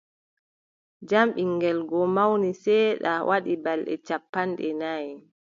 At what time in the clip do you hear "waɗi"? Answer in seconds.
3.29-3.53